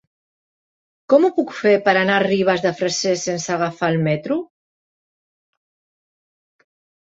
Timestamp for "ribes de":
2.25-2.73